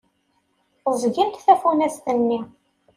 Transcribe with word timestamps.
Ẓẓgent 0.91 1.41
tafunast-nni. 1.45 2.39